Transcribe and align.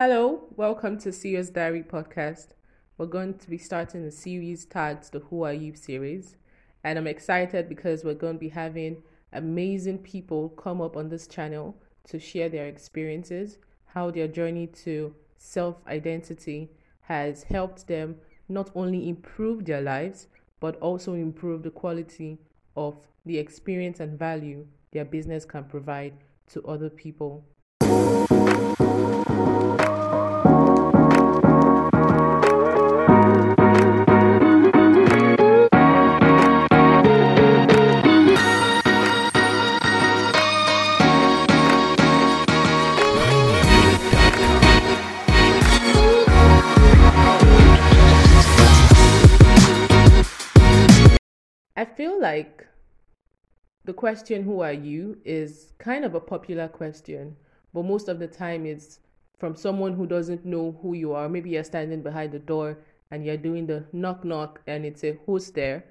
Hello, 0.00 0.44
welcome 0.54 0.96
to 0.98 1.10
Serious 1.10 1.50
Diary 1.50 1.82
podcast. 1.82 2.50
We're 2.96 3.06
going 3.06 3.34
to 3.38 3.50
be 3.50 3.58
starting 3.58 4.04
a 4.04 4.12
series 4.12 4.64
tagged 4.64 5.10
the 5.10 5.18
Who 5.18 5.42
Are 5.42 5.52
You 5.52 5.74
series, 5.74 6.36
and 6.84 6.96
I'm 6.96 7.08
excited 7.08 7.68
because 7.68 8.04
we're 8.04 8.14
going 8.14 8.34
to 8.34 8.38
be 8.38 8.50
having 8.50 9.02
amazing 9.32 9.98
people 9.98 10.50
come 10.50 10.80
up 10.80 10.96
on 10.96 11.08
this 11.08 11.26
channel 11.26 11.76
to 12.10 12.20
share 12.20 12.48
their 12.48 12.68
experiences, 12.68 13.58
how 13.86 14.12
their 14.12 14.28
journey 14.28 14.68
to 14.84 15.12
self 15.36 15.84
identity 15.88 16.70
has 17.00 17.42
helped 17.42 17.88
them 17.88 18.18
not 18.48 18.70
only 18.76 19.08
improve 19.08 19.64
their 19.64 19.82
lives 19.82 20.28
but 20.60 20.76
also 20.76 21.14
improve 21.14 21.64
the 21.64 21.72
quality 21.72 22.38
of 22.76 22.94
the 23.26 23.36
experience 23.36 23.98
and 23.98 24.16
value 24.16 24.64
their 24.92 25.04
business 25.04 25.44
can 25.44 25.64
provide 25.64 26.14
to 26.46 26.64
other 26.66 26.88
people. 26.88 27.44
Like 52.20 52.66
the 53.84 53.92
question, 53.92 54.42
Who 54.42 54.60
are 54.60 54.72
you? 54.72 55.18
is 55.24 55.72
kind 55.78 56.04
of 56.04 56.14
a 56.14 56.20
popular 56.20 56.68
question, 56.68 57.36
but 57.72 57.84
most 57.84 58.08
of 58.08 58.18
the 58.18 58.26
time 58.26 58.66
it's 58.66 59.00
from 59.38 59.54
someone 59.54 59.94
who 59.94 60.06
doesn't 60.06 60.44
know 60.44 60.78
who 60.82 60.94
you 60.94 61.12
are. 61.12 61.28
Maybe 61.28 61.50
you're 61.50 61.64
standing 61.64 62.02
behind 62.02 62.32
the 62.32 62.38
door 62.38 62.78
and 63.10 63.24
you're 63.24 63.36
doing 63.36 63.66
the 63.66 63.84
knock 63.92 64.24
knock 64.24 64.60
and 64.66 64.84
it's 64.84 65.04
a 65.04 65.18
who's 65.24 65.50
there? 65.52 65.84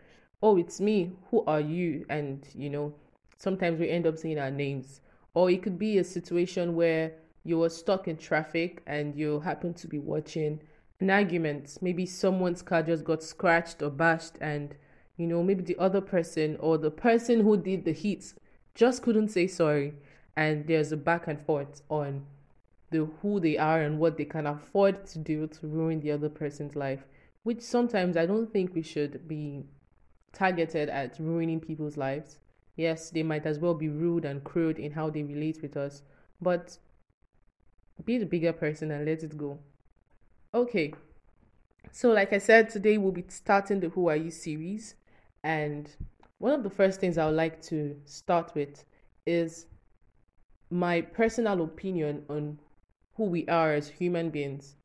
Oh, 0.44 0.58
it's 0.58 0.80
me. 0.80 1.14
Who 1.32 1.44
are 1.46 1.62
you? 1.62 2.06
And 2.10 2.46
you 2.54 2.70
know, 2.70 2.94
sometimes 3.38 3.80
we 3.80 3.90
end 3.90 4.06
up 4.06 4.18
saying 4.18 4.38
our 4.38 4.52
names. 4.52 5.02
Or 5.34 5.50
it 5.50 5.64
could 5.64 5.80
be 5.80 5.98
a 5.98 6.04
situation 6.04 6.76
where 6.76 7.14
you 7.44 7.60
were 7.60 7.70
stuck 7.70 8.08
in 8.08 8.18
traffic 8.18 8.84
and 8.86 9.16
you 9.16 9.40
happen 9.40 9.74
to 9.76 9.88
be 9.88 10.00
watching 10.00 10.60
an 11.00 11.10
argument. 11.10 11.78
Maybe 11.82 12.06
someone's 12.06 12.62
car 12.62 12.84
just 12.84 13.04
got 13.04 13.24
scratched 13.24 13.82
or 13.82 13.90
bashed 13.90 14.34
and 14.42 14.76
you 15.18 15.28
know, 15.28 15.44
maybe 15.44 15.64
the 15.64 15.78
other 15.78 16.02
person 16.02 16.56
or 16.60 16.78
the 16.78 16.92
person 16.92 17.42
who 17.42 17.58
did 17.58 17.86
the 17.86 17.92
hit 17.92 18.34
just 18.76 19.02
couldn't 19.02 19.30
say 19.30 19.48
sorry. 19.48 19.96
And 20.36 20.68
there's 20.68 20.92
a 20.92 20.98
back 20.98 21.28
and 21.28 21.42
forth 21.42 21.82
on 21.90 22.26
the 22.92 23.10
who 23.22 23.40
they 23.40 23.58
are 23.58 23.82
and 23.82 24.00
what 24.00 24.18
they 24.18 24.26
can 24.26 24.46
afford 24.46 25.06
to 25.08 25.20
do 25.20 25.48
to 25.48 25.68
ruin 25.68 26.00
the 26.00 26.12
other 26.12 26.30
person's 26.30 26.76
life, 26.76 27.06
which 27.44 27.62
sometimes 27.62 28.16
I 28.16 28.26
don't 28.28 28.54
think 28.54 28.74
we 28.74 28.84
should 28.84 29.28
be 29.28 29.64
targeted 30.32 30.90
at 30.90 31.18
ruining 31.20 31.60
people's 31.60 31.98
lives. 31.98 32.38
Yes, 32.76 33.10
they 33.10 33.24
might 33.24 33.48
as 33.48 33.58
well 33.58 33.74
be 33.74 33.90
rude 33.90 34.24
and 34.24 34.44
crude 34.44 34.78
in 34.78 34.92
how 34.92 35.10
they 35.10 35.24
relate 35.24 35.62
with 35.64 35.76
us, 35.76 36.04
but 36.40 36.78
be 38.06 38.20
the 38.20 38.26
bigger 38.26 38.54
person 38.54 38.92
and 38.92 39.06
let 39.06 39.24
it 39.24 39.36
go. 39.36 39.58
Okay, 40.54 40.94
so 41.92 42.12
like 42.12 42.32
I 42.32 42.38
said, 42.38 42.70
today 42.70 43.00
we'll 43.00 43.12
be 43.12 43.26
starting 43.28 43.80
the 43.80 43.90
Who 43.90 44.08
Are 44.08 44.16
You 44.16 44.30
series. 44.30 44.94
And 45.48 45.90
one 46.40 46.52
of 46.52 46.62
the 46.62 46.70
first 46.70 47.00
things 47.00 47.18
I 47.18 47.26
would 47.26 47.38
like 47.38 47.62
to 47.64 47.96
start 48.04 48.52
with 48.54 48.84
is 49.26 49.68
my 50.70 51.00
personal 51.00 51.62
opinion 51.62 52.26
on 52.30 52.60
who 53.16 53.24
we 53.24 53.48
are 53.48 53.74
as 53.74 53.88
human 53.88 54.30
beings. 54.30 54.76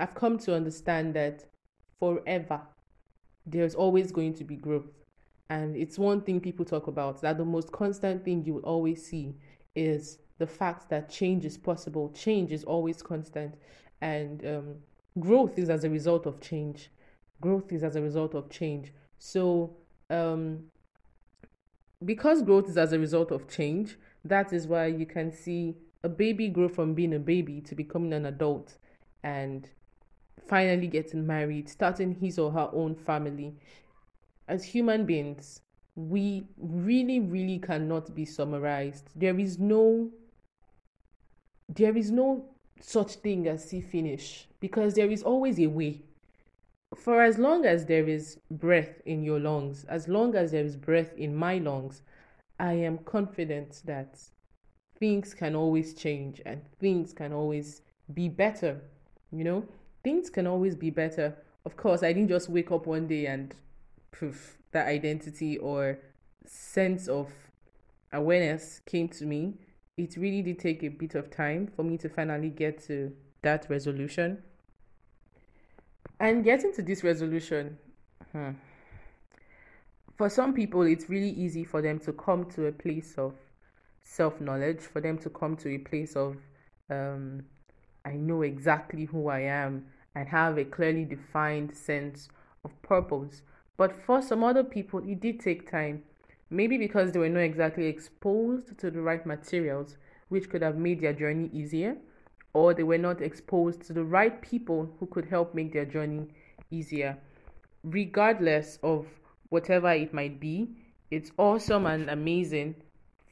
I've 0.00 0.16
come 0.16 0.36
to 0.38 0.56
understand 0.56 1.14
that 1.14 1.44
forever 2.00 2.60
there's 3.46 3.76
always 3.76 4.10
going 4.10 4.34
to 4.34 4.42
be 4.42 4.56
growth. 4.56 4.90
And 5.48 5.76
it's 5.76 5.96
one 5.96 6.22
thing 6.22 6.40
people 6.40 6.64
talk 6.64 6.88
about 6.88 7.20
that 7.20 7.38
the 7.38 7.44
most 7.44 7.70
constant 7.70 8.24
thing 8.24 8.44
you 8.44 8.54
will 8.54 8.62
always 8.62 9.06
see 9.06 9.36
is 9.76 10.18
the 10.38 10.46
fact 10.48 10.90
that 10.90 11.08
change 11.08 11.44
is 11.44 11.56
possible. 11.56 12.10
Change 12.10 12.50
is 12.50 12.64
always 12.64 13.00
constant. 13.00 13.54
And 14.00 14.44
um, 14.44 14.74
growth 15.20 15.56
is 15.56 15.70
as 15.70 15.84
a 15.84 15.88
result 15.88 16.26
of 16.26 16.40
change. 16.40 16.90
Growth 17.40 17.70
is 17.70 17.84
as 17.84 17.94
a 17.94 18.02
result 18.02 18.34
of 18.34 18.50
change. 18.50 18.92
So 19.18 19.76
um, 20.10 20.64
because 22.04 22.42
growth 22.42 22.68
is 22.68 22.76
as 22.76 22.92
a 22.92 22.98
result 22.98 23.30
of 23.30 23.48
change, 23.48 23.96
that 24.24 24.52
is 24.52 24.66
why 24.66 24.86
you 24.86 25.06
can 25.06 25.32
see 25.32 25.76
a 26.02 26.08
baby 26.08 26.48
grow 26.48 26.68
from 26.68 26.94
being 26.94 27.14
a 27.14 27.18
baby 27.18 27.60
to 27.62 27.74
becoming 27.74 28.12
an 28.12 28.26
adult 28.26 28.76
and 29.22 29.70
finally 30.46 30.86
getting 30.86 31.26
married, 31.26 31.68
starting 31.68 32.14
his 32.14 32.38
or 32.38 32.52
her 32.52 32.68
own 32.72 32.94
family. 32.94 33.54
As 34.48 34.64
human 34.64 35.06
beings, 35.06 35.60
we 35.96 36.46
really, 36.58 37.20
really 37.20 37.58
cannot 37.58 38.14
be 38.14 38.24
summarized. 38.24 39.08
There 39.14 39.38
is 39.38 39.58
no 39.58 40.10
there 41.66 41.96
is 41.96 42.10
no 42.10 42.44
such 42.78 43.14
thing 43.14 43.48
as 43.48 43.64
see 43.64 43.80
finish 43.80 44.46
because 44.60 44.94
there 44.94 45.10
is 45.10 45.22
always 45.22 45.58
a 45.58 45.66
way 45.66 46.02
for 46.96 47.22
as 47.22 47.38
long 47.38 47.64
as 47.64 47.86
there 47.86 48.08
is 48.08 48.38
breath 48.50 49.00
in 49.04 49.22
your 49.22 49.40
lungs, 49.40 49.84
as 49.84 50.08
long 50.08 50.34
as 50.34 50.52
there 50.52 50.64
is 50.64 50.76
breath 50.76 51.12
in 51.16 51.34
my 51.34 51.58
lungs, 51.58 52.02
I 52.58 52.74
am 52.74 52.98
confident 52.98 53.82
that 53.84 54.20
things 54.98 55.34
can 55.34 55.54
always 55.54 55.94
change 55.94 56.40
and 56.46 56.62
things 56.78 57.12
can 57.12 57.32
always 57.32 57.82
be 58.12 58.28
better. 58.28 58.80
You 59.32 59.44
know, 59.44 59.64
things 60.02 60.30
can 60.30 60.46
always 60.46 60.74
be 60.76 60.90
better. 60.90 61.36
Of 61.64 61.76
course, 61.76 62.02
I 62.02 62.12
didn't 62.12 62.28
just 62.28 62.48
wake 62.48 62.70
up 62.70 62.86
one 62.86 63.06
day 63.06 63.26
and 63.26 63.54
poof, 64.12 64.58
that 64.72 64.86
identity 64.86 65.58
or 65.58 65.98
sense 66.46 67.08
of 67.08 67.30
awareness 68.12 68.80
came 68.86 69.08
to 69.08 69.24
me. 69.24 69.54
It 69.96 70.16
really 70.16 70.42
did 70.42 70.58
take 70.58 70.82
a 70.82 70.88
bit 70.88 71.14
of 71.14 71.30
time 71.30 71.68
for 71.74 71.82
me 71.82 71.96
to 71.98 72.08
finally 72.08 72.50
get 72.50 72.82
to 72.86 73.12
that 73.42 73.66
resolution. 73.68 74.42
And 76.20 76.44
getting 76.44 76.72
to 76.74 76.82
this 76.82 77.02
resolution, 77.02 77.76
hmm, 78.32 78.50
for 80.16 80.28
some 80.28 80.54
people, 80.54 80.82
it's 80.82 81.08
really 81.08 81.30
easy 81.30 81.64
for 81.64 81.82
them 81.82 81.98
to 82.00 82.12
come 82.12 82.44
to 82.50 82.66
a 82.66 82.72
place 82.72 83.14
of 83.18 83.34
self 84.04 84.40
knowledge, 84.40 84.80
for 84.80 85.00
them 85.00 85.18
to 85.18 85.30
come 85.30 85.56
to 85.56 85.74
a 85.74 85.78
place 85.78 86.14
of, 86.14 86.36
um, 86.88 87.44
I 88.04 88.12
know 88.12 88.42
exactly 88.42 89.06
who 89.06 89.28
I 89.28 89.40
am 89.40 89.86
and 90.14 90.28
have 90.28 90.56
a 90.56 90.64
clearly 90.64 91.04
defined 91.04 91.74
sense 91.74 92.28
of 92.64 92.80
purpose. 92.82 93.42
But 93.76 93.92
for 93.92 94.22
some 94.22 94.44
other 94.44 94.62
people, 94.62 95.00
it 95.00 95.20
did 95.20 95.40
take 95.40 95.68
time. 95.68 96.04
Maybe 96.48 96.78
because 96.78 97.10
they 97.10 97.18
were 97.18 97.28
not 97.28 97.40
exactly 97.40 97.86
exposed 97.86 98.78
to 98.78 98.90
the 98.90 99.00
right 99.00 99.24
materials, 99.26 99.96
which 100.28 100.48
could 100.48 100.62
have 100.62 100.76
made 100.76 101.00
their 101.00 101.12
journey 101.12 101.50
easier 101.52 101.96
or 102.54 102.72
they 102.72 102.84
were 102.84 102.98
not 102.98 103.20
exposed 103.20 103.82
to 103.82 103.92
the 103.92 104.04
right 104.04 104.40
people 104.40 104.88
who 104.98 105.06
could 105.06 105.26
help 105.26 105.54
make 105.54 105.72
their 105.72 105.84
journey 105.84 106.28
easier. 106.70 107.18
Regardless 107.82 108.78
of 108.82 109.06
whatever 109.50 109.90
it 109.92 110.14
might 110.14 110.40
be, 110.40 110.68
it's 111.10 111.32
awesome 111.36 111.84
and 111.86 112.08
amazing 112.08 112.74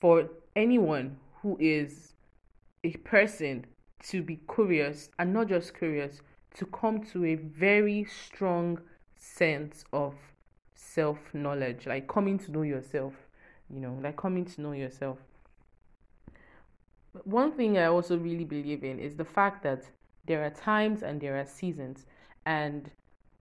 for 0.00 0.28
anyone 0.54 1.16
who 1.40 1.56
is 1.58 2.12
a 2.84 2.90
person 2.98 3.64
to 4.08 4.22
be 4.22 4.40
curious 4.52 5.08
and 5.18 5.32
not 5.32 5.48
just 5.48 5.76
curious, 5.78 6.20
to 6.56 6.66
come 6.66 7.02
to 7.02 7.24
a 7.24 7.36
very 7.36 8.04
strong 8.04 8.78
sense 9.16 9.84
of 9.92 10.14
self 10.74 11.18
knowledge, 11.32 11.86
like 11.86 12.08
coming 12.08 12.38
to 12.38 12.50
know 12.50 12.62
yourself, 12.62 13.14
you 13.70 13.80
know, 13.80 13.96
like 14.02 14.16
coming 14.16 14.44
to 14.44 14.60
know 14.60 14.72
yourself 14.72 15.18
one 17.24 17.52
thing 17.52 17.78
I 17.78 17.86
also 17.86 18.16
really 18.16 18.44
believe 18.44 18.84
in 18.84 18.98
is 18.98 19.16
the 19.16 19.24
fact 19.24 19.62
that 19.62 19.84
there 20.26 20.44
are 20.44 20.50
times 20.50 21.02
and 21.02 21.20
there 21.20 21.38
are 21.38 21.46
seasons, 21.46 22.06
and 22.46 22.90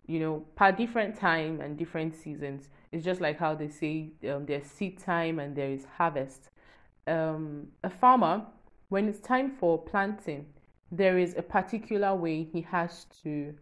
you 0.07 0.19
know, 0.19 0.43
per 0.55 0.71
different 0.71 1.15
time 1.15 1.61
and 1.61 1.77
different 1.77 2.15
seasons, 2.15 2.69
it's 2.91 3.05
just 3.05 3.21
like 3.21 3.37
how 3.37 3.55
they 3.55 3.69
say 3.69 4.09
um, 4.29 4.45
there's 4.45 4.65
seed 4.65 4.97
time 4.97 5.39
and 5.39 5.55
there 5.55 5.69
is 5.69 5.85
harvest. 5.97 6.49
Um, 7.07 7.67
a 7.83 7.89
farmer, 7.89 8.43
when 8.89 9.07
it's 9.07 9.19
time 9.19 9.55
for 9.57 9.77
planting, 9.77 10.45
there 10.91 11.17
is 11.17 11.35
a 11.37 11.41
particular 11.41 12.13
way 12.13 12.43
he 12.43 12.61
has 12.61 13.05
to 13.23 13.53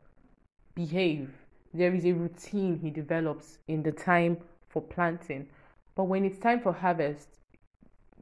behave. 0.74 1.30
There 1.74 1.94
is 1.94 2.06
a 2.06 2.14
routine 2.14 2.80
he 2.80 2.90
develops 2.90 3.60
in 3.68 3.84
the 3.84 3.92
time 3.92 4.38
for 4.70 4.82
planting. 4.82 5.48
But 5.96 6.06
when 6.06 6.26
it's 6.26 6.40
time 6.40 6.62
for 6.62 6.74
harvest, 6.74 7.28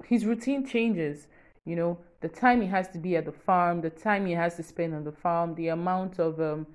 his 0.04 0.26
routine 0.26 0.66
changes 0.66 1.28
you 1.68 1.76
know 1.76 1.98
the 2.22 2.30
time 2.30 2.62
he 2.62 2.68
has 2.68 2.88
to 2.90 2.98
be 2.98 3.16
at 3.16 3.26
the 3.26 3.32
farm 3.32 3.82
the 3.82 3.90
time 3.90 4.26
he 4.26 4.34
has 4.34 4.56
to 4.56 4.64
spend 4.64 4.96
on 4.96 5.04
the 5.04 5.12
farm 5.12 5.54
the 5.56 5.68
amount 5.68 6.20
of 6.20 6.40
um, 6.40 6.66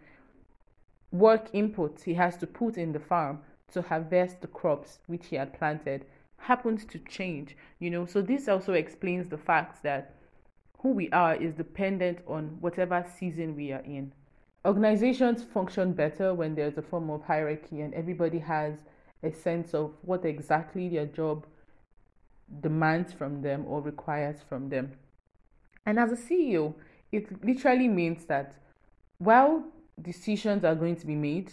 work 1.10 1.48
input 1.52 2.00
he 2.04 2.14
has 2.14 2.36
to 2.36 2.46
put 2.46 2.76
in 2.76 2.92
the 2.92 3.00
farm 3.00 3.40
to 3.72 3.82
harvest 3.82 4.40
the 4.40 4.46
crops 4.46 4.98
which 5.06 5.26
he 5.26 5.36
had 5.36 5.52
planted 5.58 6.04
happens 6.36 6.84
to 6.84 6.98
change 7.00 7.56
you 7.78 7.90
know 7.90 8.04
so 8.06 8.20
this 8.20 8.48
also 8.48 8.72
explains 8.74 9.28
the 9.28 9.38
fact 9.38 9.82
that 9.82 10.14
who 10.82 10.90
we 10.90 11.08
are 11.10 11.36
is 11.36 11.54
dependent 11.54 12.18
on 12.26 12.56
whatever 12.60 13.04
season 13.16 13.54
we 13.54 13.72
are 13.72 13.84
in. 13.84 14.12
Organizations 14.64 15.42
function 15.44 15.92
better 15.92 16.34
when 16.34 16.56
there's 16.56 16.76
a 16.76 16.82
form 16.82 17.08
of 17.08 17.22
hierarchy 17.22 17.80
and 17.80 17.94
everybody 17.94 18.40
has 18.40 18.74
a 19.22 19.32
sense 19.32 19.74
of 19.74 19.92
what 20.02 20.24
exactly 20.24 20.88
their 20.88 21.06
job 21.06 21.46
demands 22.60 23.12
from 23.12 23.42
them 23.42 23.64
or 23.66 23.80
requires 23.80 24.36
from 24.48 24.68
them. 24.68 24.92
And 25.86 25.98
as 25.98 26.12
a 26.12 26.16
CEO, 26.16 26.74
it 27.10 27.44
literally 27.44 27.88
means 27.88 28.24
that 28.26 28.54
while 29.18 29.64
decisions 30.00 30.64
are 30.64 30.74
going 30.74 30.96
to 30.96 31.06
be 31.06 31.14
made, 31.14 31.52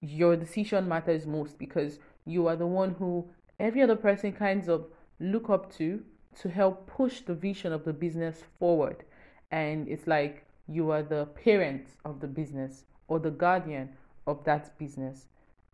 your 0.00 0.36
decision 0.36 0.88
matters 0.88 1.26
most 1.26 1.58
because 1.58 1.98
you 2.24 2.46
are 2.46 2.56
the 2.56 2.66
one 2.66 2.94
who 2.98 3.28
every 3.58 3.82
other 3.82 3.96
person 3.96 4.32
kinds 4.32 4.68
of 4.68 4.86
look 5.20 5.48
up 5.48 5.72
to 5.76 6.02
to 6.40 6.48
help 6.48 6.86
push 6.86 7.20
the 7.20 7.34
vision 7.34 7.72
of 7.72 7.84
the 7.84 7.92
business 7.92 8.42
forward. 8.58 9.04
And 9.50 9.88
it's 9.88 10.06
like 10.06 10.44
you 10.68 10.90
are 10.90 11.02
the 11.02 11.26
parent 11.26 11.86
of 12.04 12.20
the 12.20 12.26
business 12.26 12.84
or 13.08 13.18
the 13.18 13.30
guardian 13.30 13.90
of 14.26 14.44
that 14.44 14.76
business. 14.78 15.26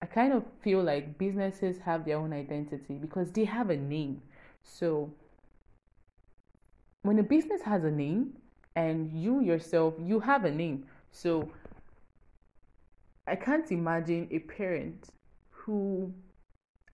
I 0.02 0.06
kind 0.06 0.32
of 0.32 0.44
feel 0.60 0.82
like 0.82 1.18
businesses 1.18 1.78
have 1.78 2.04
their 2.04 2.18
own 2.18 2.32
identity 2.32 2.94
because 2.94 3.32
they 3.32 3.44
have 3.44 3.70
a 3.70 3.76
name. 3.76 4.22
So 4.62 5.12
when 7.02 7.18
a 7.18 7.22
business 7.22 7.62
has 7.62 7.84
a 7.84 7.90
name 7.90 8.34
and 8.76 9.12
you 9.12 9.40
yourself, 9.40 9.94
you 9.98 10.20
have 10.20 10.44
a 10.44 10.50
name. 10.50 10.86
So 11.10 11.50
I 13.26 13.36
can't 13.36 13.70
imagine 13.70 14.28
a 14.30 14.38
parent 14.38 15.08
who, 15.50 16.12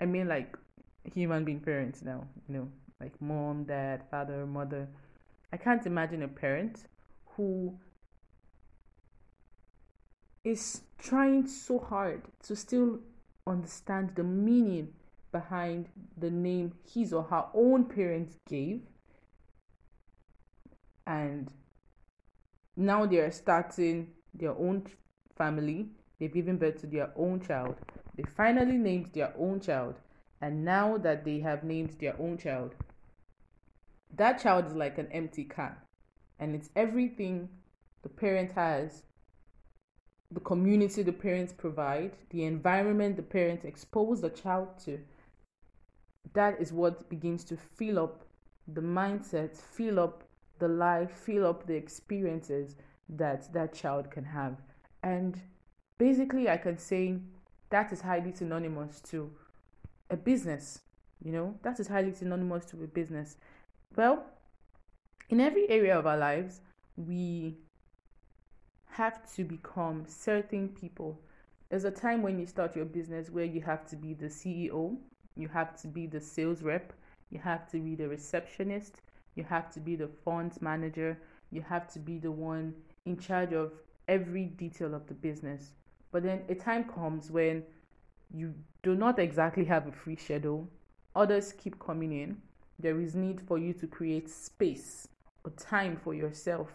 I 0.01 0.07
mean, 0.07 0.29
like 0.29 0.57
human 1.15 1.45
being 1.45 1.61
parents 1.61 2.03
now, 2.03 2.27
you 2.49 2.55
know, 2.55 2.69
like 3.01 3.21
mom, 3.21 3.65
dad, 3.65 4.03
father, 4.11 4.47
mother. 4.47 4.89
I 5.53 5.57
can't 5.57 5.87
imagine 5.87 6.23
a 6.23 6.29
parent 6.29 6.85
who 7.37 7.79
is 10.45 10.83
trying 10.99 11.47
so 11.47 11.79
hard 11.79 12.23
to 12.43 12.57
still 12.57 12.99
understand 13.47 14.13
the 14.15 14.25
meaning 14.25 14.89
behind 15.33 15.89
the 16.17 16.31
name 16.31 16.73
his 16.93 17.13
or 17.13 17.23
her 17.25 17.47
own 17.55 17.85
parents 17.85 18.37
gave. 18.49 18.83
And 21.07 21.51
now 22.77 23.07
they 23.07 23.19
are 23.19 23.31
starting 23.31 24.09
their 24.35 24.53
own 24.53 24.87
family. 25.37 25.89
They've 26.19 26.33
given 26.33 26.59
birth 26.59 26.81
to 26.81 26.87
their 26.87 27.13
own 27.17 27.41
child. 27.41 27.77
They 28.17 28.25
finally 28.25 28.77
named 28.77 29.11
their 29.13 29.33
own 29.39 29.61
child. 29.61 29.97
And 30.41 30.65
now 30.65 30.99
that 30.99 31.25
they 31.25 31.41
have 31.41 31.65
named 31.65 31.97
their 31.99 32.21
own 32.21 32.39
child 32.39 32.75
that 34.17 34.43
child 34.43 34.67
is 34.67 34.75
like 34.75 34.99
an 34.99 35.09
empty 35.13 35.45
can. 35.45 35.77
And 36.39 36.55
it's 36.55 36.71
everything 36.77 37.49
the 38.03 38.09
parent 38.09 38.53
has 38.53 39.03
the 40.31 40.41
community 40.41 41.03
the 41.03 41.13
parents 41.13 41.55
provide, 41.55 42.13
the 42.31 42.45
environment 42.45 43.17
the 43.17 43.23
parents 43.23 43.65
expose 43.65 44.21
the 44.21 44.29
child 44.29 44.69
to, 44.85 45.01
that 46.35 46.61
is 46.61 46.73
what 46.73 47.09
begins 47.09 47.45
to 47.45 47.57
fill 47.57 47.99
up 47.99 48.25
the 48.67 48.81
mindset, 48.81 49.57
fill 49.57 49.99
up 49.99 50.25
the 50.59 50.69
life, 50.69 51.11
fill 51.11 51.47
up 51.47 51.67
the 51.67 51.75
experiences 51.75 52.77
that 53.09 53.53
that 53.53 53.73
child 53.73 54.11
can 54.11 54.25
have. 54.25 54.61
And 55.03 55.41
basically, 55.97 56.49
I 56.49 56.57
can 56.57 56.79
say 56.79 57.19
that 57.71 57.93
is 57.93 58.01
highly 58.01 58.33
synonymous 58.33 59.01
to 59.11 59.31
a 60.11 60.17
business. 60.17 60.81
You 61.25 61.33
know, 61.33 61.55
that 61.63 61.81
is 61.81 61.89
highly 61.89 62.13
synonymous 62.13 62.65
to 62.67 62.83
a 62.85 62.87
business. 62.87 63.37
Well, 63.97 64.25
in 65.31 65.41
every 65.41 65.69
area 65.69 65.99
of 65.99 66.07
our 66.07 66.17
lives, 66.17 66.61
we 66.97 67.57
have 68.91 69.33
to 69.35 69.45
become 69.45 70.05
certain 70.07 70.69
people. 70.69 71.21
There's 71.69 71.85
a 71.85 71.91
time 71.91 72.23
when 72.23 72.39
you 72.39 72.47
start 72.47 72.75
your 72.75 72.85
business 72.85 73.31
where 73.31 73.45
you 73.45 73.61
have 73.63 73.87
to 73.89 73.97
be 73.97 74.15
the 74.15 74.27
CEO, 74.27 74.97
you 75.39 75.49
have 75.49 75.81
to 75.81 75.89
be 75.89 76.07
the 76.07 76.21
sales 76.21 76.63
rep, 76.63 76.93
you 77.31 77.39
have 77.39 77.71
to 77.71 77.79
be 77.79 77.95
the 77.95 78.09
receptionist, 78.09 79.03
you 79.35 79.45
have 79.45 79.71
to 79.73 79.81
be 79.81 79.97
the 79.97 80.09
funds 80.25 80.61
manager, 80.61 81.19
you 81.51 81.63
have 81.63 81.91
to 81.93 81.99
be 81.99 82.19
the 82.19 82.31
one 82.31 82.75
in 83.07 83.19
charge 83.19 83.53
of 83.53 83.73
every 84.09 84.47
detail 84.47 84.95
of 84.95 85.07
the 85.07 85.15
business. 85.15 85.73
But 86.11 86.23
then 86.23 86.43
a 86.49 86.55
time 86.55 86.85
comes 86.85 87.31
when 87.31 87.63
you 88.35 88.55
do 88.83 88.95
not 88.95 89.19
exactly 89.19 89.65
have 89.67 89.87
a 89.87 89.93
free 89.93 90.17
schedule, 90.17 90.69
others 91.15 91.53
keep 91.53 91.79
coming 91.79 92.13
in. 92.13 92.37
There 92.79 93.01
is 93.01 93.15
need 93.15 93.41
for 93.41 93.59
you 93.59 93.73
to 93.75 93.87
create 93.87 94.29
space 94.31 95.09
or 95.45 95.51
time 95.53 95.97
for 95.97 96.15
yourself. 96.15 96.69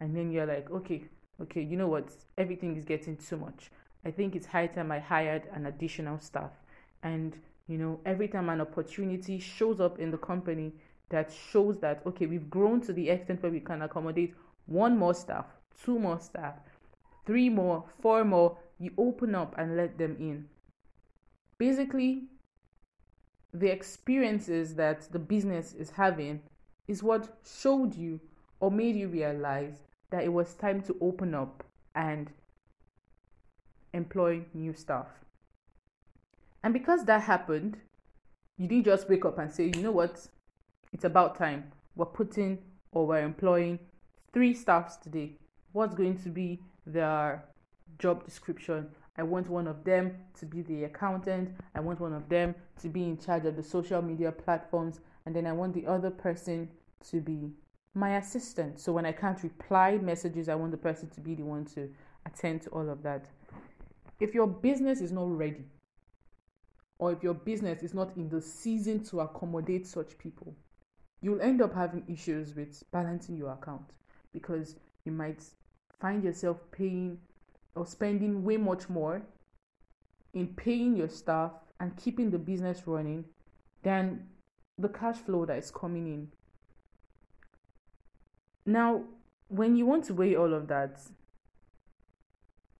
And 0.00 0.16
then 0.16 0.30
you're 0.30 0.46
like, 0.46 0.70
okay, 0.70 1.04
okay, 1.42 1.62
you 1.62 1.76
know 1.76 1.88
what, 1.88 2.10
everything 2.38 2.76
is 2.76 2.84
getting 2.84 3.16
too 3.16 3.36
much. 3.36 3.70
I 4.04 4.10
think 4.10 4.34
it's 4.34 4.46
high 4.46 4.66
time 4.66 4.90
I 4.90 4.98
hired 4.98 5.42
an 5.52 5.66
additional 5.66 6.18
staff. 6.18 6.52
And, 7.02 7.36
you 7.68 7.78
know, 7.78 8.00
every 8.04 8.28
time 8.28 8.48
an 8.48 8.60
opportunity 8.60 9.38
shows 9.38 9.80
up 9.80 9.98
in 9.98 10.10
the 10.10 10.18
company 10.18 10.72
that 11.10 11.32
shows 11.50 11.78
that, 11.80 12.02
okay, 12.06 12.26
we've 12.26 12.50
grown 12.50 12.80
to 12.82 12.92
the 12.92 13.08
extent 13.08 13.42
where 13.42 13.52
we 13.52 13.60
can 13.60 13.82
accommodate 13.82 14.34
one 14.66 14.96
more 14.96 15.14
staff, 15.14 15.46
two 15.84 15.98
more 15.98 16.20
staff, 16.20 16.54
three 17.26 17.48
more, 17.48 17.84
four 18.00 18.24
more, 18.24 18.56
you 18.78 18.92
open 18.96 19.34
up 19.34 19.54
and 19.58 19.76
let 19.76 19.98
them 19.98 20.16
in. 20.18 20.48
Basically, 21.58 22.24
the 23.52 23.70
experiences 23.70 24.74
that 24.76 25.10
the 25.12 25.18
business 25.18 25.74
is 25.74 25.90
having 25.90 26.40
is 26.88 27.02
what 27.02 27.36
showed 27.44 27.94
you 27.94 28.20
or 28.60 28.70
made 28.70 28.96
you 28.96 29.08
realize 29.08 29.82
that 30.10 30.24
it 30.24 30.32
was 30.32 30.54
time 30.54 30.80
to 30.82 30.96
open 31.00 31.34
up 31.34 31.64
and 31.94 32.30
employ 33.92 34.42
new 34.54 34.72
staff. 34.72 35.06
And 36.62 36.72
because 36.72 37.04
that 37.06 37.22
happened, 37.22 37.78
you 38.58 38.68
didn't 38.68 38.84
just 38.84 39.08
wake 39.08 39.24
up 39.24 39.38
and 39.38 39.52
say, 39.52 39.72
you 39.74 39.82
know 39.82 39.92
what, 39.92 40.26
it's 40.92 41.04
about 41.04 41.36
time. 41.36 41.72
We're 41.96 42.06
putting 42.06 42.58
or 42.92 43.06
we're 43.06 43.24
employing 43.24 43.78
three 44.32 44.54
staffs 44.54 44.96
today. 44.96 45.36
What's 45.72 45.94
going 45.94 46.18
to 46.22 46.28
be 46.28 46.60
their 46.86 47.44
job 47.98 48.24
description? 48.24 48.88
I 49.16 49.22
want 49.22 49.48
one 49.48 49.66
of 49.66 49.84
them 49.84 50.16
to 50.38 50.46
be 50.46 50.62
the 50.62 50.84
accountant. 50.84 51.50
I 51.74 51.80
want 51.80 52.00
one 52.00 52.12
of 52.12 52.28
them 52.28 52.54
to 52.82 52.88
be 52.88 53.04
in 53.04 53.18
charge 53.18 53.44
of 53.44 53.56
the 53.56 53.62
social 53.62 54.02
media 54.02 54.32
platforms. 54.32 55.00
And 55.26 55.34
then 55.34 55.46
I 55.46 55.52
want 55.52 55.74
the 55.74 55.86
other 55.86 56.10
person 56.10 56.68
to 57.10 57.20
be 57.20 57.50
my 57.94 58.16
assistant. 58.16 58.78
So 58.80 58.92
when 58.92 59.06
I 59.06 59.12
can't 59.12 59.42
reply 59.42 59.98
messages, 59.98 60.48
I 60.48 60.54
want 60.54 60.70
the 60.70 60.78
person 60.78 61.08
to 61.10 61.20
be 61.20 61.34
the 61.34 61.42
one 61.42 61.64
to 61.74 61.88
attend 62.26 62.62
to 62.62 62.70
all 62.70 62.88
of 62.88 63.02
that. 63.02 63.26
If 64.20 64.34
your 64.34 64.46
business 64.46 65.00
is 65.00 65.12
not 65.12 65.36
ready, 65.36 65.64
or 67.00 67.12
if 67.12 67.22
your 67.22 67.34
business 67.34 67.82
is 67.82 67.94
not 67.94 68.16
in 68.16 68.28
the 68.28 68.40
season 68.40 69.02
to 69.04 69.20
accommodate 69.20 69.86
such 69.86 70.16
people, 70.18 70.54
you'll 71.20 71.40
end 71.40 71.60
up 71.60 71.74
having 71.74 72.04
issues 72.06 72.54
with 72.54 72.82
balancing 72.92 73.36
your 73.36 73.52
account 73.52 73.90
because 74.32 74.76
you 75.04 75.12
might 75.12 75.42
find 75.98 76.22
yourself 76.22 76.58
paying 76.70 77.18
or 77.74 77.86
spending 77.86 78.44
way 78.44 78.56
much 78.56 78.88
more 78.88 79.22
in 80.34 80.46
paying 80.46 80.94
your 80.94 81.08
staff 81.08 81.52
and 81.80 81.96
keeping 81.96 82.30
the 82.30 82.38
business 82.38 82.82
running 82.86 83.24
than 83.82 84.26
the 84.78 84.88
cash 84.88 85.16
flow 85.16 85.44
that 85.44 85.58
is 85.58 85.70
coming 85.70 86.06
in 86.06 86.28
now, 88.66 89.02
when 89.48 89.76
you 89.76 89.86
want 89.86 90.04
to 90.04 90.14
weigh 90.14 90.36
all 90.36 90.54
of 90.54 90.68
that, 90.68 91.00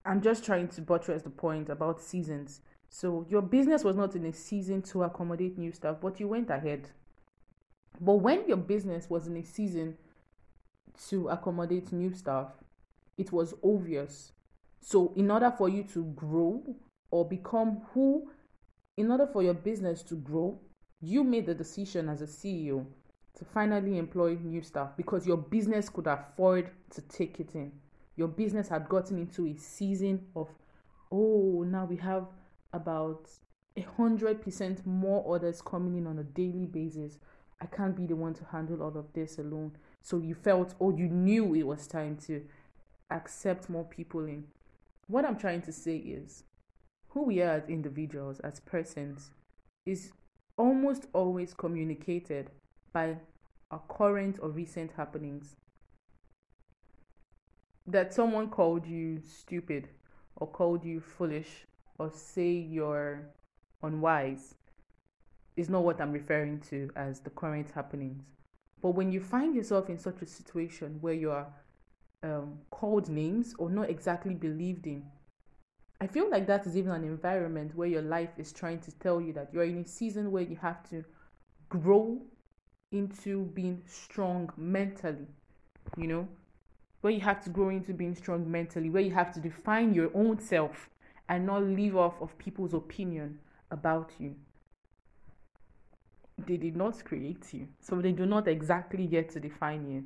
I'm 0.04 0.20
just 0.20 0.44
trying 0.44 0.68
to 0.68 0.80
buttress 0.80 1.22
the 1.22 1.30
point 1.30 1.68
about 1.68 2.00
seasons. 2.00 2.60
So, 2.92 3.24
your 3.30 3.40
business 3.40 3.84
was 3.84 3.94
not 3.94 4.16
in 4.16 4.26
a 4.26 4.32
season 4.32 4.82
to 4.82 5.04
accommodate 5.04 5.56
new 5.56 5.72
stuff, 5.72 5.98
but 6.02 6.18
you 6.18 6.26
went 6.26 6.50
ahead. 6.50 6.88
But 8.00 8.16
when 8.16 8.48
your 8.48 8.56
business 8.56 9.08
was 9.08 9.28
in 9.28 9.36
a 9.36 9.44
season 9.44 9.96
to 11.08 11.28
accommodate 11.28 11.92
new 11.92 12.12
stuff, 12.12 12.48
it 13.16 13.30
was 13.30 13.54
obvious. 13.62 14.32
So, 14.80 15.12
in 15.14 15.30
order 15.30 15.54
for 15.56 15.68
you 15.68 15.84
to 15.84 16.04
grow 16.16 16.64
or 17.12 17.28
become 17.28 17.82
who, 17.94 18.28
in 18.96 19.12
order 19.12 19.28
for 19.28 19.44
your 19.44 19.54
business 19.54 20.02
to 20.04 20.16
grow, 20.16 20.58
you 21.00 21.22
made 21.22 21.46
the 21.46 21.54
decision 21.54 22.08
as 22.08 22.22
a 22.22 22.26
CEO 22.26 22.84
to 23.38 23.44
finally 23.44 23.98
employ 23.98 24.36
new 24.42 24.62
staff 24.62 24.96
because 24.96 25.28
your 25.28 25.36
business 25.36 25.88
could 25.88 26.08
afford 26.08 26.70
to 26.90 27.00
take 27.02 27.38
it 27.38 27.54
in. 27.54 27.70
Your 28.16 28.28
business 28.28 28.68
had 28.68 28.88
gotten 28.88 29.16
into 29.16 29.46
a 29.46 29.54
season 29.56 30.26
of, 30.34 30.48
oh, 31.12 31.64
now 31.66 31.84
we 31.84 31.96
have 31.96 32.26
about 32.72 33.28
a 33.76 33.82
hundred 33.82 34.42
percent 34.42 34.86
more 34.86 35.22
orders 35.24 35.62
coming 35.62 35.96
in 35.96 36.06
on 36.06 36.18
a 36.18 36.24
daily 36.24 36.66
basis. 36.66 37.18
I 37.60 37.66
can't 37.66 37.96
be 37.96 38.06
the 38.06 38.16
one 38.16 38.34
to 38.34 38.44
handle 38.46 38.82
all 38.82 38.96
of 38.96 39.12
this 39.12 39.38
alone. 39.38 39.76
So 40.02 40.18
you 40.18 40.34
felt, 40.34 40.74
or 40.78 40.92
you 40.92 41.08
knew 41.08 41.54
it 41.54 41.66
was 41.66 41.86
time 41.86 42.16
to 42.26 42.42
accept 43.10 43.68
more 43.68 43.84
people 43.84 44.24
in. 44.24 44.44
What 45.08 45.24
I'm 45.24 45.36
trying 45.36 45.62
to 45.62 45.72
say 45.72 45.96
is 45.96 46.44
who 47.08 47.24
we 47.24 47.42
are 47.42 47.52
as 47.56 47.68
individuals, 47.68 48.40
as 48.40 48.60
persons, 48.60 49.30
is 49.84 50.12
almost 50.56 51.06
always 51.12 51.54
communicated 51.54 52.50
by 52.92 53.16
our 53.70 53.82
current 53.88 54.38
or 54.40 54.48
recent 54.50 54.92
happenings. 54.96 55.56
that 57.86 58.14
someone 58.14 58.48
called 58.48 58.86
you 58.86 59.20
stupid 59.20 59.88
or 60.36 60.46
called 60.46 60.84
you 60.84 61.00
foolish 61.00 61.66
or 62.00 62.10
say 62.10 62.50
you're 62.50 63.20
unwise 63.82 64.54
is 65.56 65.68
not 65.68 65.84
what 65.84 66.00
I'm 66.00 66.12
referring 66.12 66.60
to 66.70 66.90
as 66.96 67.20
the 67.20 67.28
current 67.28 67.70
happenings. 67.72 68.22
But 68.80 68.92
when 68.92 69.12
you 69.12 69.20
find 69.20 69.54
yourself 69.54 69.90
in 69.90 69.98
such 69.98 70.22
a 70.22 70.26
situation 70.26 70.96
where 71.02 71.12
you 71.12 71.30
are 71.30 71.48
um, 72.22 72.58
called 72.70 73.10
names 73.10 73.54
or 73.58 73.68
not 73.68 73.90
exactly 73.90 74.32
believed 74.32 74.86
in, 74.86 75.02
I 76.00 76.06
feel 76.06 76.30
like 76.30 76.46
that 76.46 76.66
is 76.66 76.74
even 76.74 76.92
an 76.92 77.04
environment 77.04 77.76
where 77.76 77.88
your 77.88 78.00
life 78.00 78.30
is 78.38 78.50
trying 78.50 78.80
to 78.80 78.92
tell 78.92 79.20
you 79.20 79.34
that 79.34 79.50
you're 79.52 79.64
in 79.64 79.76
a 79.76 79.86
season 79.86 80.30
where 80.30 80.42
you 80.42 80.56
have 80.56 80.88
to 80.88 81.04
grow 81.68 82.22
into 82.92 83.44
being 83.44 83.82
strong 83.86 84.50
mentally, 84.56 85.26
you 85.98 86.06
know, 86.06 86.26
where 87.02 87.12
you 87.12 87.20
have 87.20 87.44
to 87.44 87.50
grow 87.50 87.68
into 87.68 87.92
being 87.92 88.14
strong 88.14 88.50
mentally, 88.50 88.88
where 88.88 89.02
you 89.02 89.12
have 89.12 89.34
to 89.34 89.40
define 89.40 89.92
your 89.92 90.10
own 90.14 90.40
self 90.40 90.88
and 91.30 91.46
not 91.46 91.62
live 91.62 91.96
off 91.96 92.20
of 92.20 92.36
people's 92.38 92.74
opinion 92.74 93.38
about 93.70 94.10
you. 94.18 94.34
They 96.44 96.56
did 96.56 96.76
not 96.76 97.02
create 97.04 97.54
you, 97.54 97.68
so 97.80 98.02
they 98.02 98.10
do 98.10 98.26
not 98.26 98.48
exactly 98.48 99.06
get 99.06 99.30
to 99.30 99.40
define 99.40 99.88
you. 99.88 100.04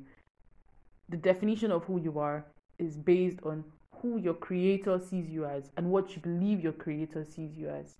The 1.09 1.17
definition 1.17 1.71
of 1.71 1.83
who 1.85 1.99
you 1.99 2.19
are 2.19 2.45
is 2.77 2.95
based 2.95 3.39
on 3.43 3.63
who 4.01 4.19
your 4.19 4.35
creator 4.35 4.99
sees 4.99 5.27
you 5.27 5.45
as 5.45 5.71
and 5.77 5.89
what 5.89 6.15
you 6.15 6.21
believe 6.21 6.61
your 6.61 6.73
creator 6.73 7.25
sees 7.25 7.57
you 7.57 7.69
as. 7.69 7.95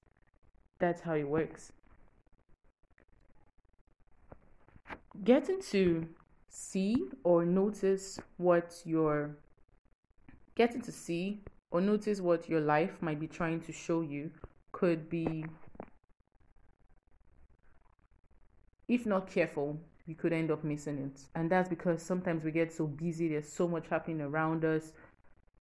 That's 0.77 1.01
how 1.01 1.15
it 1.15 1.27
works. 1.27 1.72
Getting 5.24 5.62
to 5.72 6.08
see 6.50 6.96
or 7.24 7.44
notice 7.44 8.20
what 8.38 8.82
your 8.86 9.38
getting 10.55 10.82
to 10.82 10.91
see 10.91 11.41
or 11.72 11.81
notice 11.81 12.22
what 12.22 12.50
your 12.50 12.62
life 12.62 13.01
might 13.01 13.19
be 13.19 13.27
trying 13.27 13.60
to 13.62 13.72
show 13.72 14.01
you 14.01 14.31
could 14.72 15.10
be 15.10 15.45
if 18.88 19.05
not 19.05 19.29
careful 19.29 19.79
we 20.07 20.13
could 20.13 20.34
end 20.34 20.51
up 20.51 20.63
missing 20.63 21.00
it. 21.00 21.19
And 21.34 21.50
that's 21.50 21.67
because 21.67 22.01
sometimes 22.01 22.43
we 22.43 22.51
get 22.51 22.72
so 22.72 22.86
busy 22.86 23.29
there's 23.29 23.51
so 23.51 23.67
much 23.67 23.88
happening 23.88 24.22
around 24.22 24.63
us 24.63 24.93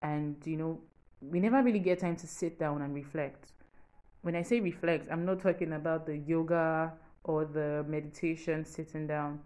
and 0.02 0.36
you 0.44 0.56
know 0.56 0.80
we 1.20 1.40
never 1.40 1.62
really 1.62 1.78
get 1.78 2.00
time 2.00 2.16
to 2.16 2.26
sit 2.26 2.58
down 2.58 2.82
and 2.82 2.94
reflect. 2.94 3.52
When 4.22 4.36
i 4.36 4.42
say 4.42 4.60
reflect 4.60 5.08
i'm 5.10 5.24
not 5.24 5.40
talking 5.40 5.72
about 5.72 6.06
the 6.06 6.18
yoga 6.18 6.92
or 7.24 7.44
the 7.44 7.84
meditation 7.88 8.64
sitting 8.64 9.06
down. 9.06 9.40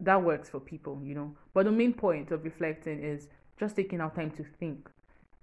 That 0.00 0.22
works 0.22 0.48
for 0.48 0.60
people 0.60 1.00
you 1.02 1.14
know. 1.14 1.34
But 1.52 1.64
the 1.64 1.72
main 1.72 1.92
point 1.92 2.30
of 2.30 2.44
reflecting 2.44 3.02
is 3.02 3.28
just 3.58 3.76
taking 3.76 4.00
our 4.00 4.10
time 4.10 4.30
to 4.32 4.44
think 4.44 4.88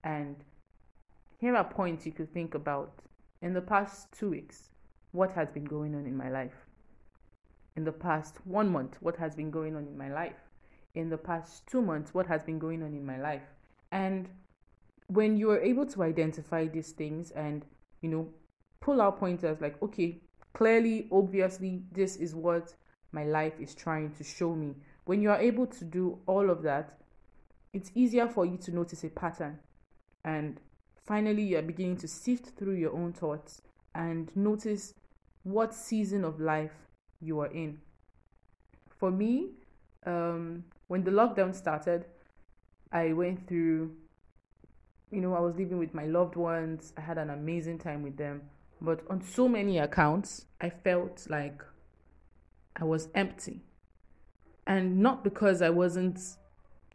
and 0.03 0.35
here 1.37 1.55
are 1.55 1.63
points 1.63 2.05
you 2.05 2.11
could 2.11 2.33
think 2.33 2.55
about 2.55 2.93
in 3.41 3.53
the 3.53 3.61
past 3.61 4.11
two 4.11 4.29
weeks 4.29 4.69
what 5.11 5.31
has 5.31 5.49
been 5.49 5.65
going 5.65 5.95
on 5.95 6.05
in 6.05 6.15
my 6.15 6.29
life 6.29 6.65
in 7.75 7.83
the 7.83 7.91
past 7.91 8.35
one 8.45 8.69
month 8.69 8.97
what 8.99 9.15
has 9.17 9.35
been 9.35 9.51
going 9.51 9.75
on 9.75 9.87
in 9.87 9.97
my 9.97 10.11
life 10.11 10.49
in 10.95 11.09
the 11.09 11.17
past 11.17 11.65
two 11.67 11.81
months 11.81 12.13
what 12.13 12.27
has 12.27 12.43
been 12.43 12.59
going 12.59 12.83
on 12.83 12.93
in 12.93 13.05
my 13.05 13.19
life 13.19 13.43
and 13.91 14.29
when 15.11 15.35
you 15.35 15.51
are 15.51 15.59
able 15.59 15.85
to 15.85 16.03
identify 16.03 16.67
these 16.67 16.91
things 16.91 17.31
and, 17.31 17.65
you 18.01 18.09
know, 18.09 18.29
pull 18.79 19.01
out 19.01 19.19
pointers 19.19 19.59
like, 19.59 19.81
okay, 19.83 20.21
clearly, 20.53 21.07
obviously, 21.11 21.83
this 21.91 22.15
is 22.15 22.33
what 22.33 22.73
my 23.11 23.25
life 23.25 23.53
is 23.59 23.75
trying 23.75 24.11
to 24.11 24.23
show 24.23 24.55
me. 24.55 24.73
When 25.03 25.21
you 25.21 25.29
are 25.29 25.39
able 25.39 25.67
to 25.67 25.83
do 25.83 26.19
all 26.27 26.49
of 26.49 26.61
that, 26.63 26.97
it's 27.73 27.91
easier 27.93 28.27
for 28.27 28.45
you 28.45 28.57
to 28.59 28.71
notice 28.71 29.03
a 29.03 29.09
pattern. 29.09 29.59
And 30.23 30.59
finally, 31.05 31.43
you're 31.43 31.61
beginning 31.61 31.97
to 31.97 32.07
sift 32.07 32.57
through 32.57 32.75
your 32.75 32.93
own 32.93 33.13
thoughts 33.13 33.61
and 33.95 34.31
notice 34.35 34.93
what 35.43 35.73
season 35.73 36.23
of 36.23 36.39
life 36.39 36.73
you 37.19 37.39
are 37.39 37.47
in. 37.51 37.79
For 38.89 39.11
me, 39.11 39.49
um, 40.05 40.63
when 40.87 41.03
the 41.03 41.11
lockdown 41.11 41.55
started, 41.55 42.05
I 42.91 43.13
went 43.13 43.47
through, 43.47 43.95
you 45.11 45.21
know, 45.21 45.33
I 45.33 45.39
was 45.39 45.55
living 45.55 45.77
with 45.77 45.93
my 45.93 46.05
loved 46.05 46.35
ones. 46.35 46.93
I 46.97 47.01
had 47.01 47.17
an 47.17 47.29
amazing 47.29 47.79
time 47.79 48.03
with 48.03 48.17
them. 48.17 48.41
But 48.81 49.01
on 49.09 49.21
so 49.21 49.47
many 49.47 49.77
accounts, 49.77 50.45
I 50.59 50.69
felt 50.69 51.27
like 51.29 51.63
I 52.75 52.83
was 52.83 53.09
empty. 53.15 53.61
And 54.67 54.99
not 54.99 55.23
because 55.23 55.61
I 55.61 55.69
wasn't 55.69 56.19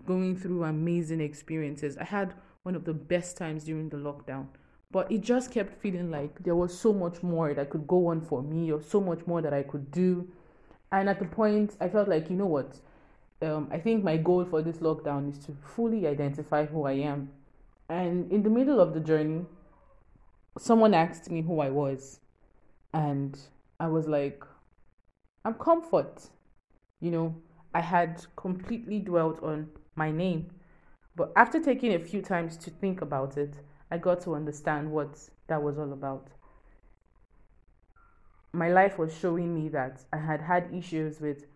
going 0.04 0.37
through 0.37 0.64
amazing 0.64 1.21
experiences. 1.21 1.97
I 1.99 2.04
had 2.04 2.35
one 2.66 2.75
of 2.75 2.85
the 2.85 2.92
best 2.92 3.37
times 3.37 3.64
during 3.64 3.88
the 3.88 3.96
lockdown. 3.96 4.46
But 4.90 5.11
it 5.11 5.20
just 5.23 5.50
kept 5.50 5.80
feeling 5.80 6.11
like 6.11 6.42
there 6.42 6.56
was 6.56 6.78
so 6.78 6.92
much 6.92 7.23
more 7.23 7.54
that 7.54 7.70
could 7.70 7.87
go 7.87 8.08
on 8.08 8.20
for 8.20 8.42
me, 8.42 8.73
or 8.73 8.82
so 8.82 9.00
much 9.00 9.26
more 9.26 9.40
that 9.40 9.54
I 9.54 9.62
could 9.62 9.90
do. 9.90 10.28
And 10.92 11.08
at 11.08 11.18
the 11.18 11.26
point, 11.26 11.76
I 11.80 11.88
felt 11.88 12.08
like, 12.08 12.28
you 12.30 12.37
know 12.37 12.46
what? 12.46 12.76
um, 13.42 13.68
I 13.70 13.78
think 13.78 14.02
my 14.02 14.16
goal 14.16 14.44
for 14.44 14.62
this 14.62 14.78
lockdown 14.78 15.30
is 15.30 15.38
to 15.46 15.52
fully 15.75 16.06
identify 16.06 16.66
who 16.66 16.85
I 16.85 16.92
am. 16.92 17.30
And 17.88 18.30
in 18.32 18.42
the 18.42 18.50
middle 18.50 18.80
of 18.80 18.94
the 18.94 19.00
journey, 19.00 19.44
someone 20.58 20.94
asked 20.94 21.30
me 21.30 21.42
who 21.42 21.61
I 21.61 21.70
was. 21.70 22.20
And 22.92 23.38
I 23.78 23.88
was 23.88 24.08
like, 24.08 24.42
I'm 25.44 25.54
comfort. 25.54 26.28
You 27.00 27.11
know, 27.11 27.35
I 27.75 27.80
had 27.80 28.25
completely 28.37 29.00
dwelt 29.00 29.42
on 29.42 29.68
my 29.94 30.11
name. 30.11 30.50
But 31.16 31.32
after 31.35 31.58
taking 31.58 31.94
a 31.94 31.99
few 31.99 32.20
times 32.20 32.58
to 32.58 32.70
think 32.70 33.00
about 33.00 33.38
it, 33.38 33.54
I 33.90 33.96
got 33.96 34.20
to 34.23 34.35
understand 34.35 34.92
what 34.92 35.18
that 35.46 35.62
was 35.62 35.78
all 35.78 35.92
about. 35.92 36.28
My 38.52 38.68
life 38.68 38.99
was 38.99 39.16
showing 39.16 39.54
me 39.54 39.68
that 39.70 40.04
I 40.12 40.18
had 40.18 40.42
had 40.42 40.68
issues 40.75 41.20
with 41.20 41.46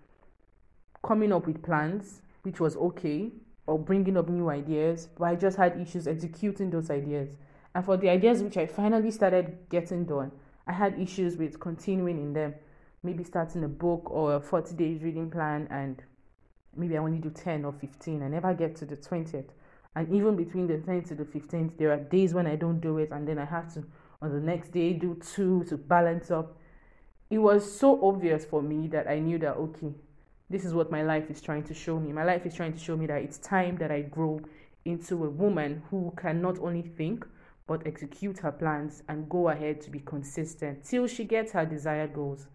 coming 1.05 1.33
up 1.33 1.47
with 1.47 1.63
plans, 1.63 2.23
which 2.43 2.59
was 2.59 2.77
okay, 2.77 3.33
or 3.67 3.79
bringing 3.79 4.17
up 4.17 4.29
new 4.29 4.49
ideas, 4.49 5.09
but 5.19 5.25
I 5.27 5.35
just 5.35 5.57
had 5.57 5.79
issues 5.81 6.09
executing 6.09 6.71
those 6.71 6.91
ideas. 6.91 7.37
And 7.75 7.85
for 7.85 7.97
the 7.97 8.09
ideas 8.09 8.43
which 8.43 8.57
I 8.57 8.67
finally 8.67 9.11
started 9.11 9.59
getting 9.69 10.05
done, 10.05 10.33
I 10.67 10.73
had 10.73 10.99
issues 10.99 11.37
with 11.37 11.61
continuing 11.61 12.19
in 12.19 12.33
them. 12.33 12.55
Maybe 13.03 13.25
starting 13.25 13.65
a 13.65 13.69
book 13.69 14.11
or 14.11 14.37
a 14.37 14.41
40 14.41 14.75
days 14.75 15.03
reading 15.03 15.31
plan, 15.31 15.69
and 15.71 16.03
maybe 16.77 16.97
I 16.97 17.01
only 17.01 17.19
do 17.19 17.31
10 17.31 17.65
or 17.65 17.73
15. 17.73 18.23
I 18.23 18.29
never 18.29 18.55
get 18.55 18.77
to 18.77 18.87
the 18.87 18.97
20th. 18.97 19.51
And 19.97 20.13
even 20.15 20.37
between 20.37 20.67
the 20.67 20.75
10th 20.75 21.09
to 21.09 21.15
the 21.15 21.25
15th, 21.25 21.77
there 21.77 21.91
are 21.93 21.97
days 21.97 22.33
when 22.33 22.47
I 22.47 22.57
don't 22.57 22.81
do 22.81 22.99
it, 22.99 23.11
and 23.11 23.27
then 23.27 23.39
I 23.39 23.45
have 23.45 23.73
to, 23.75 23.85
on 24.23 24.33
the 24.33 24.41
next 24.41 24.71
day, 24.71 24.93
do 24.93 25.15
two 25.35 25.65
to 25.65 25.77
balance 25.77 26.31
up. 26.31 26.57
It 27.29 27.39
was 27.39 27.71
so 27.71 28.01
obvious 28.07 28.45
for 28.45 28.63
me 28.63 28.87
that 28.89 29.09
I 29.09 29.19
knew 29.19 29.39
that, 29.39 29.57
okay, 29.57 29.93
this 30.49 30.65
is 30.65 30.75
what 30.75 30.91
my 30.91 31.03
life 31.03 31.31
is 31.31 31.41
trying 31.41 31.65
to 31.65 31.75
show 31.75 31.99
me. 31.99 32.13
My 32.13 32.25
life 32.25 32.47
is 32.47 32.55
trying 32.55 32.73
to 32.73 32.79
show 32.79 32.97
me 32.97 33.07
that 33.07 33.23
it's 33.23 33.39
time 33.39 33.77
that 33.79 33.91
I 33.91 34.03
grow 34.03 34.41
into 34.85 35.25
a 35.25 35.31
woman 35.31 35.83
who 35.91 36.13
can 36.17 36.41
not 36.41 36.59
only 36.59 36.83
think 36.83 37.27
but 37.67 37.87
execute 37.87 38.39
her 38.39 38.51
plans 38.51 39.05
and 39.09 39.29
go 39.29 39.49
ahead 39.49 39.81
to 39.81 39.91
be 39.91 40.01
consistent 40.01 40.85
till 40.85 41.07
she 41.07 41.25
gets 41.25 41.53
her 41.53 41.65
desired 41.65 42.13
goals. 42.13 42.49